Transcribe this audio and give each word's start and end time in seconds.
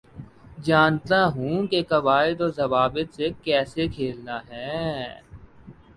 جانتا 0.63 1.19
ہوں 1.27 1.67
کے 1.67 1.81
قوائد 1.83 2.41
و 2.41 2.49
ضوابط 2.51 3.13
سے 3.15 3.29
کیسے 3.43 3.87
کھیلنا 3.87 4.39
ہے 4.49 5.07